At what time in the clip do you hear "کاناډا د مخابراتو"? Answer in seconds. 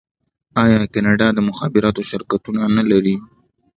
0.93-2.01